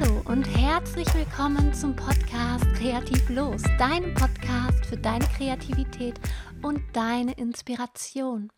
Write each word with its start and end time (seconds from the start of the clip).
Hallo 0.00 0.22
und 0.26 0.44
herzlich 0.44 1.12
willkommen 1.14 1.74
zum 1.74 1.96
Podcast 1.96 2.64
Kreativ 2.74 3.28
Los, 3.30 3.62
deinem 3.78 4.14
Podcast 4.14 4.86
für 4.86 4.96
deine 4.96 5.26
Kreativität 5.26 6.20
und 6.62 6.80
deine 6.92 7.32
Inspiration. 7.32 8.52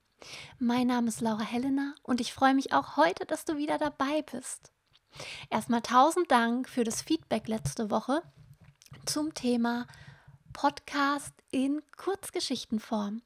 Mein 0.58 0.88
Name 0.88 1.08
ist 1.08 1.22
Laura 1.22 1.42
Helena 1.42 1.94
und 2.02 2.20
ich 2.20 2.34
freue 2.34 2.54
mich 2.54 2.74
auch 2.74 2.96
heute, 2.96 3.24
dass 3.24 3.44
du 3.46 3.56
wieder 3.56 3.78
dabei 3.78 4.22
bist. 4.30 4.70
Erstmal 5.48 5.80
tausend 5.80 6.30
Dank 6.30 6.68
für 6.68 6.84
das 6.84 7.00
Feedback 7.00 7.48
letzte 7.48 7.90
Woche 7.90 8.22
zum 9.06 9.32
Thema 9.32 9.86
Podcast 10.52 11.32
in 11.50 11.82
Kurzgeschichtenform. 11.96 13.22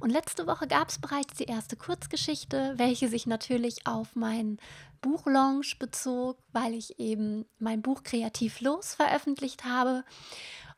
Und 0.00 0.10
letzte 0.10 0.46
Woche 0.46 0.66
gab 0.66 0.88
es 0.88 0.98
bereits 0.98 1.34
die 1.36 1.44
erste 1.44 1.76
Kurzgeschichte, 1.76 2.74
welche 2.76 3.08
sich 3.08 3.26
natürlich 3.26 3.86
auf 3.86 4.16
meinen 4.16 4.58
Buchlaunch 5.00 5.78
bezog, 5.78 6.38
weil 6.52 6.74
ich 6.74 6.98
eben 6.98 7.44
mein 7.58 7.82
Buch 7.82 8.02
Kreativ 8.02 8.60
los 8.60 8.94
veröffentlicht 8.94 9.64
habe. 9.64 10.04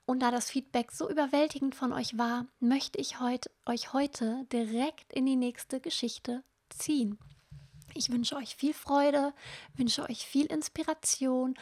Und 0.05 0.21
da 0.21 0.31
das 0.31 0.51
Feedback 0.51 0.93
so 0.93 1.09
überwältigend 1.09 1.75
von 1.75 1.93
euch 1.93 2.19
war, 2.19 2.47
möchte 2.59 2.99
ich 3.01 3.21
heut, 3.21 3.51
euch 3.67 3.93
heute 3.93 4.45
direkt 4.53 5.13
in 5.13 5.27
die 5.27 5.37
nächste 5.37 5.81
Geschichte 5.81 6.43
ziehen. 6.69 7.19
Ich 7.95 8.11
wünsche 8.11 8.37
euch 8.37 8.57
viel 8.57 8.75
Freude, 8.75 9.33
wünsche 9.75 10.09
euch 10.09 10.27
viel 10.27 10.47
Inspiration 10.47 11.55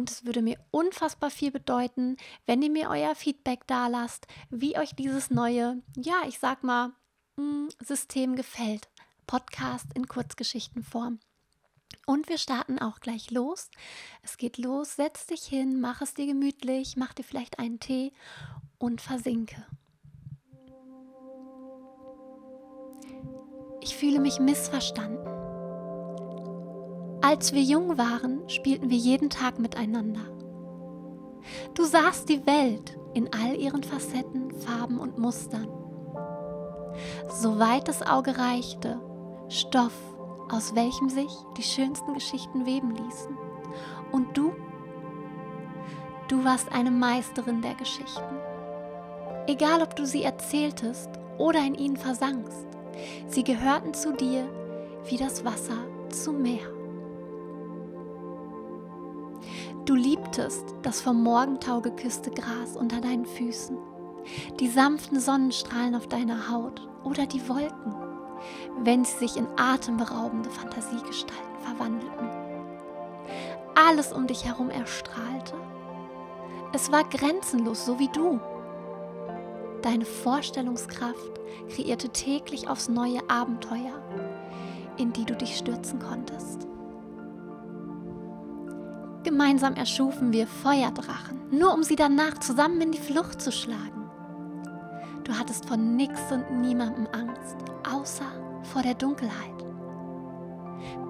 und 0.00 0.10
es 0.10 0.24
würde 0.24 0.40
mir 0.40 0.56
unfassbar 0.70 1.30
viel 1.30 1.50
bedeuten, 1.50 2.16
wenn 2.46 2.62
ihr 2.62 2.70
mir 2.70 2.88
euer 2.88 3.14
Feedback 3.14 3.66
da 3.66 3.86
lasst, 3.86 4.26
wie 4.48 4.78
euch 4.78 4.94
dieses 4.94 5.30
neue, 5.30 5.82
ja, 5.94 6.22
ich 6.26 6.38
sag 6.38 6.64
mal, 6.64 6.92
mm, 7.36 7.68
System 7.84 8.34
gefällt. 8.34 8.88
Podcast 9.26 9.88
in 9.94 10.08
Kurzgeschichtenform. 10.08 11.20
Und 12.06 12.30
wir 12.30 12.38
starten 12.38 12.78
auch 12.78 13.00
gleich 13.00 13.30
los. 13.30 13.68
Es 14.22 14.38
geht 14.38 14.56
los, 14.56 14.96
setz 14.96 15.26
dich 15.26 15.42
hin, 15.42 15.82
mach 15.82 16.00
es 16.00 16.14
dir 16.14 16.24
gemütlich, 16.24 16.96
mach 16.96 17.12
dir 17.12 17.22
vielleicht 17.22 17.58
einen 17.58 17.78
Tee 17.78 18.14
und 18.78 19.02
versinke. 19.02 19.66
Ich 23.82 23.94
fühle 23.94 24.18
mich 24.18 24.40
missverstanden. 24.40 25.29
Als 27.30 27.52
wir 27.52 27.62
jung 27.62 27.96
waren, 27.96 28.40
spielten 28.48 28.90
wir 28.90 28.96
jeden 28.96 29.30
Tag 29.30 29.60
miteinander. 29.60 30.26
Du 31.74 31.84
sahst 31.84 32.28
die 32.28 32.44
Welt 32.44 32.98
in 33.14 33.32
all 33.32 33.54
ihren 33.54 33.84
Facetten, 33.84 34.50
Farben 34.50 34.98
und 34.98 35.16
Mustern. 35.16 35.68
Soweit 37.28 37.86
das 37.86 38.02
Auge 38.02 38.36
reichte, 38.36 39.00
Stoff, 39.48 39.92
aus 40.50 40.74
welchem 40.74 41.08
sich 41.08 41.30
die 41.56 41.62
schönsten 41.62 42.14
Geschichten 42.14 42.66
weben 42.66 42.96
ließen. 42.96 43.38
Und 44.10 44.36
du? 44.36 44.50
Du 46.26 46.44
warst 46.44 46.72
eine 46.72 46.90
Meisterin 46.90 47.62
der 47.62 47.76
Geschichten. 47.76 48.34
Egal, 49.46 49.82
ob 49.82 49.94
du 49.94 50.04
sie 50.04 50.24
erzähltest 50.24 51.10
oder 51.38 51.60
in 51.60 51.76
ihnen 51.76 51.96
versankst, 51.96 52.66
sie 53.28 53.44
gehörten 53.44 53.94
zu 53.94 54.14
dir 54.14 54.48
wie 55.04 55.16
das 55.16 55.44
Wasser 55.44 55.78
zum 56.08 56.42
Meer. 56.42 56.79
Du 59.90 59.96
liebtest 59.96 60.76
das 60.82 61.00
vom 61.00 61.20
Morgentau 61.24 61.80
geküsste 61.80 62.30
Gras 62.30 62.76
unter 62.76 63.00
deinen 63.00 63.26
Füßen, 63.26 63.76
die 64.60 64.68
sanften 64.68 65.18
Sonnenstrahlen 65.18 65.96
auf 65.96 66.06
deiner 66.06 66.48
Haut 66.48 66.88
oder 67.02 67.26
die 67.26 67.48
Wolken, 67.48 67.96
wenn 68.84 69.04
sie 69.04 69.18
sich 69.18 69.36
in 69.36 69.48
atemberaubende 69.56 70.48
Fantasiegestalten 70.48 71.58
verwandelten. 71.58 72.30
Alles 73.74 74.12
um 74.12 74.28
dich 74.28 74.44
herum 74.44 74.70
erstrahlte. 74.70 75.54
Es 76.72 76.92
war 76.92 77.02
grenzenlos, 77.02 77.84
so 77.84 77.98
wie 77.98 78.10
du. 78.10 78.38
Deine 79.82 80.04
Vorstellungskraft 80.04 81.40
kreierte 81.68 82.10
täglich 82.10 82.68
aufs 82.68 82.88
neue 82.88 83.28
Abenteuer, 83.28 84.00
in 84.98 85.12
die 85.12 85.24
du 85.24 85.34
dich 85.34 85.56
stürzen 85.56 85.98
konntest. 85.98 86.69
Gemeinsam 89.22 89.74
erschufen 89.74 90.32
wir 90.32 90.46
Feuerdrachen, 90.46 91.40
nur 91.50 91.74
um 91.74 91.82
sie 91.82 91.96
danach 91.96 92.38
zusammen 92.38 92.80
in 92.80 92.92
die 92.92 92.98
Flucht 92.98 93.42
zu 93.42 93.52
schlagen. 93.52 94.10
Du 95.24 95.38
hattest 95.38 95.66
vor 95.66 95.76
nix 95.76 96.18
und 96.32 96.60
niemandem 96.60 97.06
Angst, 97.12 97.56
außer 97.88 98.24
vor 98.72 98.82
der 98.82 98.94
Dunkelheit. 98.94 99.64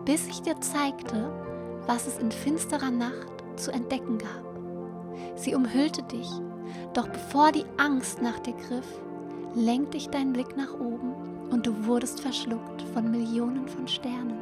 Bis 0.04 0.26
ich 0.26 0.42
dir 0.42 0.60
zeigte, 0.60 1.32
was 1.86 2.08
es 2.08 2.18
in 2.18 2.32
finsterer 2.32 2.90
Nacht 2.90 3.44
zu 3.54 3.70
entdecken 3.70 4.18
gab. 4.18 4.44
Sie 5.36 5.54
umhüllte 5.54 6.02
dich, 6.02 6.28
doch 6.94 7.06
bevor 7.08 7.52
die 7.52 7.64
Angst 7.76 8.20
nach 8.20 8.40
dir 8.40 8.54
griff, 8.54 9.00
lenkte 9.54 9.96
ich 9.96 10.08
deinen 10.08 10.32
Blick 10.32 10.56
nach 10.56 10.74
oben 10.74 11.14
und 11.50 11.64
du 11.64 11.86
wurdest 11.86 12.20
verschluckt 12.20 12.82
von 12.92 13.10
Millionen 13.10 13.68
von 13.68 13.86
Sternen. 13.86 14.40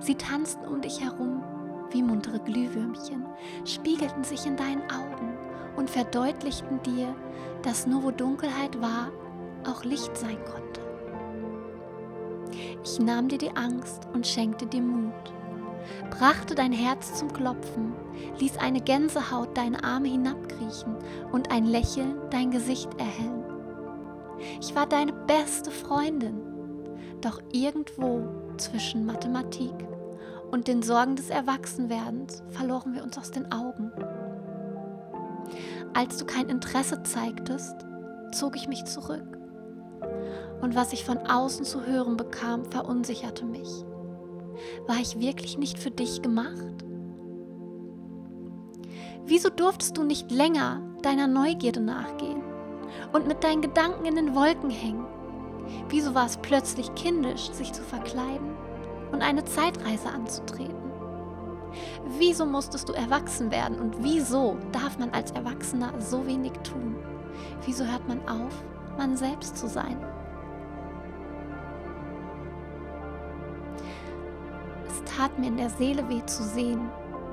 Sie 0.00 0.16
tanzten 0.16 0.66
um 0.66 0.80
dich 0.80 1.00
herum 1.00 1.42
wie 1.90 2.02
muntere 2.02 2.40
Glühwürmchen, 2.40 3.24
spiegelten 3.64 4.24
sich 4.24 4.46
in 4.46 4.56
deinen 4.56 4.82
Augen 4.82 5.36
und 5.76 5.90
verdeutlichten 5.90 6.82
dir, 6.82 7.14
dass 7.62 7.86
nur 7.86 8.02
wo 8.02 8.10
Dunkelheit 8.10 8.80
war, 8.80 9.10
auch 9.68 9.84
Licht 9.84 10.16
sein 10.16 10.38
konnte. 10.44 10.80
Ich 12.84 13.00
nahm 13.00 13.28
dir 13.28 13.38
die 13.38 13.54
Angst 13.56 14.06
und 14.14 14.26
schenkte 14.26 14.66
dir 14.66 14.82
Mut, 14.82 15.12
brachte 16.10 16.54
dein 16.54 16.72
Herz 16.72 17.14
zum 17.14 17.32
Klopfen, 17.32 17.92
ließ 18.38 18.58
eine 18.58 18.80
Gänsehaut 18.80 19.56
deine 19.56 19.82
Arme 19.82 20.08
hinabkriechen 20.08 20.96
und 21.32 21.50
ein 21.50 21.64
Lächeln 21.64 22.16
dein 22.30 22.50
Gesicht 22.50 22.88
erhellen. 22.98 23.44
Ich 24.60 24.74
war 24.74 24.86
deine 24.86 25.12
beste 25.12 25.70
Freundin, 25.70 26.40
doch 27.20 27.40
irgendwo 27.52 28.28
zwischen 28.56 29.04
Mathematik 29.04 29.74
und 30.50 30.68
den 30.68 30.82
Sorgen 30.82 31.16
des 31.16 31.30
Erwachsenwerdens 31.30 32.42
verloren 32.50 32.94
wir 32.94 33.02
uns 33.02 33.18
aus 33.18 33.30
den 33.30 33.50
Augen. 33.52 33.92
Als 35.94 36.18
du 36.18 36.24
kein 36.24 36.48
Interesse 36.48 37.02
zeigtest, 37.02 37.74
zog 38.32 38.56
ich 38.56 38.68
mich 38.68 38.84
zurück. 38.84 39.38
Und 40.60 40.74
was 40.74 40.92
ich 40.92 41.04
von 41.04 41.18
außen 41.18 41.64
zu 41.64 41.84
hören 41.84 42.16
bekam, 42.16 42.64
verunsicherte 42.64 43.44
mich. 43.44 43.68
War 44.86 44.96
ich 45.00 45.18
wirklich 45.20 45.58
nicht 45.58 45.78
für 45.78 45.90
dich 45.90 46.22
gemacht? 46.22 46.84
Wieso 49.24 49.50
durftest 49.50 49.96
du 49.96 50.04
nicht 50.04 50.30
länger 50.30 50.80
deiner 51.02 51.26
Neugierde 51.26 51.80
nachgehen 51.80 52.42
und 53.12 53.26
mit 53.26 53.42
deinen 53.42 53.60
Gedanken 53.60 54.04
in 54.04 54.14
den 54.14 54.34
Wolken 54.34 54.70
hängen? 54.70 55.06
Wieso 55.88 56.14
war 56.14 56.26
es 56.26 56.36
plötzlich 56.36 56.94
kindisch, 56.94 57.50
sich 57.50 57.72
zu 57.72 57.82
verkleiden? 57.82 58.54
Und 59.12 59.22
eine 59.22 59.44
Zeitreise 59.44 60.08
anzutreten. 60.08 60.86
Wieso 62.18 62.46
musstest 62.46 62.88
du 62.88 62.92
erwachsen 62.92 63.50
werden 63.50 63.78
und 63.78 64.02
wieso 64.02 64.56
darf 64.72 64.98
man 64.98 65.10
als 65.10 65.32
Erwachsener 65.32 65.92
so 65.98 66.26
wenig 66.26 66.52
tun? 66.62 66.96
Wieso 67.64 67.84
hört 67.84 68.06
man 68.08 68.20
auf, 68.28 68.64
man 68.96 69.16
selbst 69.16 69.56
zu 69.56 69.68
sein? 69.68 69.96
Es 74.86 75.02
tat 75.16 75.38
mir 75.38 75.48
in 75.48 75.56
der 75.56 75.70
Seele 75.70 76.08
weh 76.08 76.24
zu 76.26 76.42
sehen, 76.42 76.88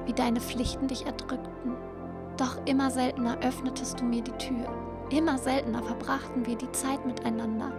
wie 0.05 0.13
deine 0.13 0.41
Pflichten 0.41 0.87
dich 0.87 1.05
erdrückten. 1.05 1.75
Doch 2.37 2.57
immer 2.65 2.89
seltener 2.89 3.37
öffnetest 3.41 3.99
du 3.99 4.05
mir 4.05 4.23
die 4.23 4.31
Tür. 4.33 4.67
Immer 5.11 5.37
seltener 5.37 5.83
verbrachten 5.83 6.45
wir 6.45 6.57
die 6.57 6.71
Zeit 6.71 7.05
miteinander, 7.05 7.71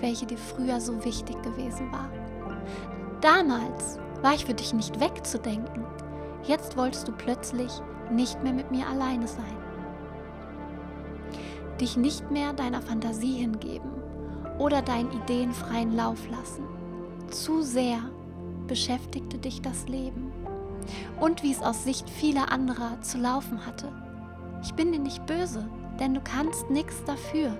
welche 0.00 0.26
dir 0.26 0.36
früher 0.36 0.80
so 0.80 1.02
wichtig 1.04 1.40
gewesen 1.42 1.90
war. 1.90 2.10
Damals 3.22 4.00
war 4.20 4.34
ich 4.34 4.44
für 4.44 4.54
dich 4.54 4.74
nicht 4.74 4.98
wegzudenken. 4.98 5.84
Jetzt 6.42 6.76
wolltest 6.76 7.06
du 7.06 7.12
plötzlich 7.12 7.70
nicht 8.10 8.42
mehr 8.42 8.52
mit 8.52 8.72
mir 8.72 8.88
alleine 8.88 9.28
sein. 9.28 9.56
Dich 11.80 11.96
nicht 11.96 12.32
mehr 12.32 12.52
deiner 12.52 12.82
Fantasie 12.82 13.34
hingeben 13.34 13.92
oder 14.58 14.82
deinen 14.82 15.12
Ideen 15.12 15.52
freien 15.52 15.94
Lauf 15.94 16.18
lassen. 16.28 16.64
Zu 17.30 17.62
sehr 17.62 18.00
beschäftigte 18.66 19.38
dich 19.38 19.62
das 19.62 19.86
Leben 19.86 20.32
und 21.20 21.44
wie 21.44 21.52
es 21.52 21.62
aus 21.62 21.84
Sicht 21.84 22.10
vieler 22.10 22.50
anderer 22.50 23.00
zu 23.02 23.18
laufen 23.18 23.64
hatte. 23.64 23.92
Ich 24.64 24.74
bin 24.74 24.90
dir 24.90 24.98
nicht 24.98 25.24
böse, 25.26 25.68
denn 26.00 26.12
du 26.14 26.20
kannst 26.20 26.68
nichts 26.70 27.04
dafür. 27.04 27.56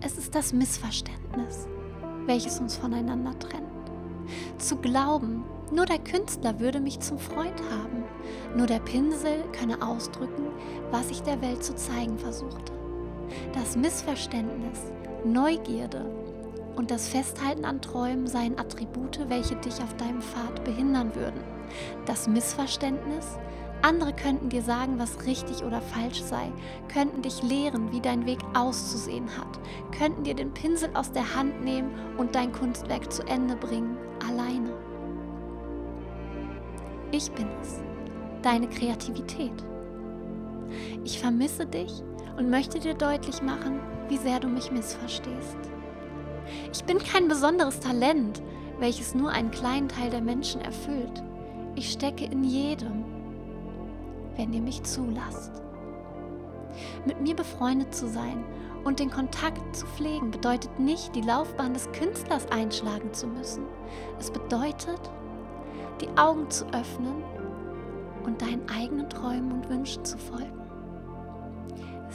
Es 0.00 0.16
ist 0.16 0.34
das 0.34 0.54
Missverständnis 0.54 1.68
welches 2.28 2.60
uns 2.60 2.76
voneinander 2.76 3.36
trennt. 3.38 3.64
Zu 4.58 4.76
glauben, 4.76 5.44
nur 5.72 5.86
der 5.86 5.98
Künstler 5.98 6.60
würde 6.60 6.80
mich 6.80 7.00
zum 7.00 7.18
Freund 7.18 7.60
haben, 7.70 8.04
nur 8.56 8.66
der 8.66 8.78
Pinsel 8.78 9.42
könne 9.58 9.82
ausdrücken, 9.82 10.46
was 10.90 11.10
ich 11.10 11.22
der 11.22 11.42
Welt 11.42 11.64
zu 11.64 11.74
zeigen 11.74 12.18
versuchte. 12.18 12.72
Das 13.52 13.76
Missverständnis, 13.76 14.78
Neugierde 15.24 16.04
und 16.76 16.90
das 16.90 17.08
Festhalten 17.08 17.64
an 17.64 17.82
Träumen 17.82 18.26
seien 18.26 18.58
Attribute, 18.58 19.28
welche 19.28 19.56
dich 19.56 19.82
auf 19.82 19.94
deinem 19.96 20.22
Pfad 20.22 20.64
behindern 20.64 21.14
würden. 21.14 21.42
das 22.06 22.28
Missverständnis, 22.28 23.38
andere 23.82 24.12
könnten 24.12 24.48
dir 24.48 24.62
sagen, 24.62 24.98
was 24.98 25.26
richtig 25.26 25.62
oder 25.62 25.80
falsch 25.80 26.22
sei, 26.22 26.50
könnten 26.92 27.22
dich 27.22 27.42
lehren, 27.42 27.92
wie 27.92 28.00
dein 28.00 28.26
Weg 28.26 28.38
auszusehen 28.54 29.28
hat, 29.36 29.58
könnten 29.96 30.24
dir 30.24 30.34
den 30.34 30.52
Pinsel 30.52 30.90
aus 30.94 31.12
der 31.12 31.34
Hand 31.34 31.62
nehmen 31.62 31.90
und 32.16 32.34
dein 32.34 32.52
Kunstwerk 32.52 33.12
zu 33.12 33.26
Ende 33.26 33.56
bringen, 33.56 33.96
alleine. 34.28 34.72
Ich 37.12 37.30
bin 37.32 37.48
es, 37.62 37.80
deine 38.42 38.68
Kreativität. 38.68 39.64
Ich 41.04 41.20
vermisse 41.20 41.66
dich 41.66 42.02
und 42.36 42.50
möchte 42.50 42.78
dir 42.78 42.94
deutlich 42.94 43.42
machen, 43.42 43.80
wie 44.08 44.18
sehr 44.18 44.40
du 44.40 44.48
mich 44.48 44.70
missverstehst. 44.70 45.56
Ich 46.72 46.84
bin 46.84 46.98
kein 46.98 47.28
besonderes 47.28 47.80
Talent, 47.80 48.42
welches 48.78 49.14
nur 49.14 49.30
einen 49.30 49.50
kleinen 49.50 49.88
Teil 49.88 50.10
der 50.10 50.20
Menschen 50.20 50.60
erfüllt. 50.60 51.22
Ich 51.74 51.92
stecke 51.92 52.24
in 52.24 52.44
jedem 52.44 53.04
wenn 54.38 54.52
ihr 54.54 54.62
mich 54.62 54.82
zulasst. 54.84 55.62
Mit 57.04 57.20
mir 57.20 57.36
befreundet 57.36 57.94
zu 57.94 58.08
sein 58.08 58.44
und 58.84 59.00
den 59.00 59.10
Kontakt 59.10 59.76
zu 59.76 59.84
pflegen 59.86 60.30
bedeutet 60.30 60.78
nicht, 60.78 61.14
die 61.14 61.20
Laufbahn 61.20 61.74
des 61.74 61.90
Künstlers 61.92 62.50
einschlagen 62.50 63.12
zu 63.12 63.26
müssen. 63.26 63.64
Es 64.18 64.30
bedeutet, 64.30 65.00
die 66.00 66.08
Augen 66.16 66.48
zu 66.50 66.64
öffnen 66.66 67.22
und 68.24 68.40
deinen 68.40 68.66
eigenen 68.68 69.10
Träumen 69.10 69.52
und 69.52 69.68
Wünschen 69.68 70.04
zu 70.04 70.16
folgen. 70.16 70.62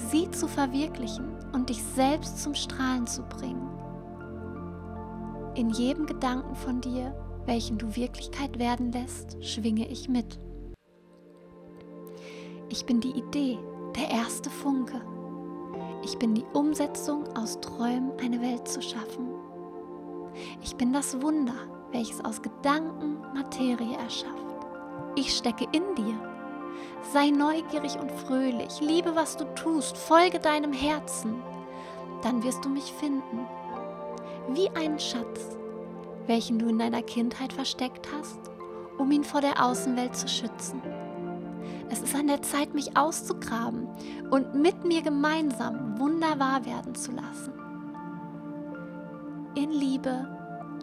Sie 0.09 0.31
zu 0.31 0.47
verwirklichen 0.47 1.25
und 1.53 1.69
dich 1.69 1.83
selbst 1.83 2.41
zum 2.41 2.55
Strahlen 2.55 3.05
zu 3.05 3.23
bringen. 3.23 3.69
In 5.55 5.69
jedem 5.69 6.05
Gedanken 6.05 6.55
von 6.55 6.81
dir, 6.81 7.13
welchen 7.45 7.77
du 7.77 7.95
Wirklichkeit 7.95 8.57
werden 8.57 8.91
lässt, 8.91 9.43
schwinge 9.43 9.87
ich 9.87 10.09
mit. 10.09 10.39
Ich 12.73 12.87
bin 12.87 12.99
die 12.99 13.11
Idee, 13.11 13.59
der 13.95 14.09
erste 14.09 14.49
Funke. 14.49 14.99
Ich 16.03 16.17
bin 16.17 16.33
die 16.33 16.45
Umsetzung 16.53 17.23
aus 17.37 17.61
Träumen, 17.61 18.13
eine 18.19 18.41
Welt 18.41 18.67
zu 18.67 18.81
schaffen. 18.81 19.27
Ich 20.63 20.75
bin 20.75 20.91
das 20.91 21.21
Wunder, 21.21 21.53
welches 21.91 22.25
aus 22.25 22.41
Gedanken 22.41 23.21
Materie 23.35 23.95
erschafft. 23.95 24.65
Ich 25.15 25.37
stecke 25.37 25.67
in 25.71 25.83
dir. 25.93 26.19
Sei 27.13 27.29
neugierig 27.29 27.99
und 27.99 28.11
fröhlich, 28.11 28.81
liebe, 28.81 29.15
was 29.15 29.37
du 29.37 29.45
tust, 29.53 29.95
folge 29.95 30.39
deinem 30.39 30.73
Herzen. 30.73 31.43
Dann 32.23 32.41
wirst 32.41 32.65
du 32.65 32.69
mich 32.69 32.91
finden. 32.91 33.45
Wie 34.49 34.71
einen 34.71 34.97
Schatz, 34.97 35.59
welchen 36.25 36.57
du 36.57 36.69
in 36.69 36.79
deiner 36.79 37.03
Kindheit 37.03 37.53
versteckt 37.53 38.07
hast, 38.17 38.39
um 38.97 39.11
ihn 39.11 39.23
vor 39.23 39.41
der 39.41 39.63
Außenwelt 39.63 40.15
zu 40.15 40.27
schützen. 40.27 40.81
Es 41.89 42.01
ist 42.01 42.15
an 42.15 42.27
der 42.27 42.41
Zeit, 42.41 42.73
mich 42.73 42.97
auszugraben 42.97 43.87
und 44.29 44.55
mit 44.55 44.83
mir 44.83 45.01
gemeinsam 45.01 45.99
Wunder 45.99 46.39
wahr 46.39 46.65
werden 46.65 46.95
zu 46.95 47.11
lassen. 47.11 47.53
In 49.55 49.71
Liebe, 49.71 50.27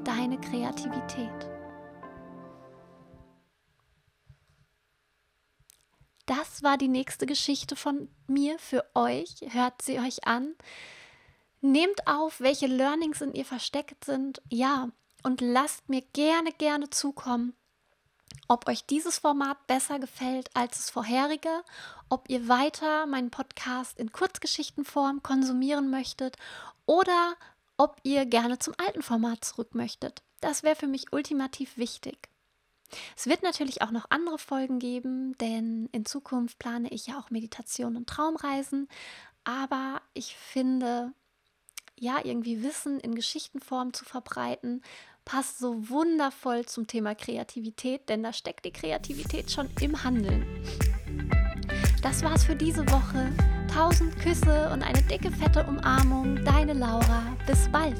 deine 0.04 0.40
Kreativität. 0.40 1.50
Das 6.26 6.62
war 6.62 6.78
die 6.78 6.86
nächste 6.86 7.26
Geschichte 7.26 7.74
von 7.74 8.08
mir 8.28 8.58
für 8.60 8.84
euch. 8.94 9.34
Hört 9.48 9.82
sie 9.82 9.98
euch 9.98 10.26
an. 10.28 10.54
Nehmt 11.60 12.06
auf, 12.06 12.40
welche 12.40 12.68
Learnings 12.68 13.20
in 13.20 13.34
ihr 13.34 13.44
versteckt 13.44 14.04
sind. 14.04 14.40
Ja, 14.48 14.90
und 15.24 15.40
lasst 15.40 15.88
mir 15.88 16.02
gerne, 16.12 16.52
gerne 16.52 16.88
zukommen, 16.88 17.54
ob 18.48 18.68
euch 18.68 18.84
dieses 18.86 19.18
Format 19.18 19.66
besser 19.66 19.98
gefällt 19.98 20.50
als 20.54 20.76
das 20.76 20.90
vorherige, 20.90 21.62
ob 22.08 22.28
ihr 22.28 22.48
weiter 22.48 23.06
meinen 23.06 23.30
Podcast 23.30 23.98
in 23.98 24.12
Kurzgeschichtenform 24.12 25.22
konsumieren 25.22 25.90
möchtet 25.90 26.36
oder 26.86 27.34
ob 27.76 27.96
ihr 28.02 28.26
gerne 28.26 28.58
zum 28.58 28.74
alten 28.84 29.02
Format 29.02 29.44
zurück 29.44 29.74
möchtet. 29.74 30.22
Das 30.40 30.62
wäre 30.62 30.76
für 30.76 30.86
mich 30.86 31.12
ultimativ 31.12 31.76
wichtig. 31.76 32.28
Es 33.16 33.26
wird 33.26 33.42
natürlich 33.42 33.82
auch 33.82 33.90
noch 33.90 34.06
andere 34.10 34.38
Folgen 34.38 34.78
geben, 34.78 35.36
denn 35.38 35.88
in 35.92 36.04
Zukunft 36.04 36.58
plane 36.58 36.88
ich 36.90 37.06
ja 37.06 37.18
auch 37.18 37.30
Meditation 37.30 37.96
und 37.96 38.08
Traumreisen. 38.08 38.88
Aber 39.44 40.02
ich 40.12 40.34
finde, 40.36 41.12
ja, 41.98 42.18
irgendwie 42.24 42.62
Wissen 42.62 42.98
in 43.00 43.14
Geschichtenform 43.14 43.92
zu 43.92 44.04
verbreiten, 44.04 44.82
passt 45.24 45.58
so 45.58 45.88
wundervoll 45.88 46.64
zum 46.66 46.86
Thema 46.86 47.14
Kreativität, 47.14 48.08
denn 48.08 48.22
da 48.22 48.32
steckt 48.32 48.64
die 48.64 48.72
Kreativität 48.72 49.50
schon 49.50 49.68
im 49.80 50.02
Handeln. 50.02 50.44
Das 52.02 52.22
war's 52.22 52.44
für 52.44 52.56
diese 52.56 52.86
Woche. 52.90 53.30
Tausend 53.72 54.18
Küsse 54.18 54.70
und 54.72 54.82
eine 54.82 55.02
dicke, 55.02 55.30
fette 55.30 55.64
Umarmung. 55.64 56.44
Deine 56.44 56.72
Laura. 56.72 57.36
Bis 57.46 57.70
bald. 57.70 57.98